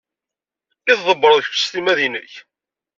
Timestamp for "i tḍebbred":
0.91-1.39